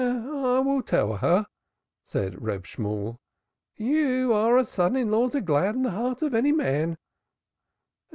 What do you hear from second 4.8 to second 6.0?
in law to gladden the